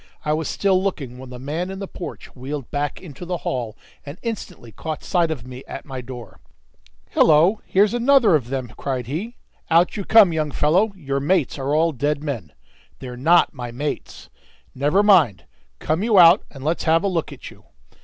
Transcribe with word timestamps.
I 0.25 0.33
was 0.33 0.47
still 0.47 0.81
looking 0.81 1.19
when 1.19 1.29
the 1.29 1.37
man 1.37 1.69
in 1.69 1.77
the 1.77 1.87
porch 1.87 2.35
wheeled 2.35 2.71
back 2.71 2.99
into 2.99 3.23
the 3.23 3.37
hall, 3.45 3.77
and 4.03 4.17
instantly 4.23 4.71
caught 4.71 5.03
sight 5.03 5.29
of 5.29 5.45
me 5.45 5.63
at 5.67 5.85
my 5.85 6.01
door. 6.01 6.39
"Hillo! 7.11 7.61
here's 7.67 7.93
another 7.93 8.33
of 8.33 8.47
them," 8.47 8.69
cried 8.75 9.05
he. 9.05 9.35
"Out 9.69 9.95
you 9.97 10.03
come, 10.03 10.33
young 10.33 10.49
fellow! 10.49 10.91
Your 10.95 11.19
mates 11.19 11.59
are 11.59 11.75
all 11.75 11.91
dead 11.91 12.23
men." 12.23 12.51
"They're 12.97 13.15
not 13.15 13.53
my 13.53 13.71
mates." 13.71 14.31
"Never 14.73 15.03
mind; 15.03 15.45
come 15.77 16.01
you 16.01 16.17
out 16.17 16.41
and 16.49 16.63
let's 16.63 16.85
have 16.85 17.03
a 17.03 17.07
look 17.07 17.31
at 17.31 17.51
you." 17.51 17.65